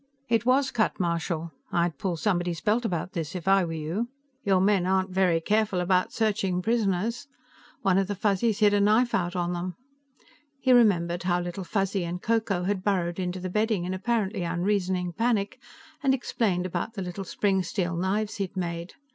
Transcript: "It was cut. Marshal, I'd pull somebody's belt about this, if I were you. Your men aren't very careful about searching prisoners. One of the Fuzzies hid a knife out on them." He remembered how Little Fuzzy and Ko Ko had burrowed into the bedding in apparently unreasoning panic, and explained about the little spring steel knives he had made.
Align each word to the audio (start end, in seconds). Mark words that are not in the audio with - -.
"It 0.29 0.47
was 0.47 0.71
cut. 0.71 0.99
Marshal, 0.99 1.51
I'd 1.71 1.99
pull 1.99 2.17
somebody's 2.17 2.59
belt 2.59 2.85
about 2.85 3.11
this, 3.11 3.35
if 3.35 3.47
I 3.47 3.63
were 3.63 3.73
you. 3.73 4.07
Your 4.43 4.59
men 4.59 4.87
aren't 4.87 5.11
very 5.11 5.39
careful 5.39 5.79
about 5.79 6.11
searching 6.11 6.59
prisoners. 6.63 7.27
One 7.83 7.99
of 7.99 8.07
the 8.07 8.15
Fuzzies 8.15 8.57
hid 8.61 8.73
a 8.73 8.81
knife 8.81 9.13
out 9.13 9.35
on 9.35 9.53
them." 9.53 9.75
He 10.59 10.73
remembered 10.73 11.21
how 11.21 11.39
Little 11.39 11.63
Fuzzy 11.63 12.03
and 12.03 12.19
Ko 12.19 12.39
Ko 12.39 12.63
had 12.63 12.83
burrowed 12.83 13.19
into 13.19 13.39
the 13.39 13.47
bedding 13.51 13.85
in 13.85 13.93
apparently 13.93 14.41
unreasoning 14.41 15.13
panic, 15.13 15.59
and 16.01 16.15
explained 16.15 16.65
about 16.65 16.95
the 16.95 17.03
little 17.03 17.23
spring 17.23 17.61
steel 17.61 17.95
knives 17.95 18.37
he 18.37 18.45
had 18.45 18.57
made. 18.57 18.95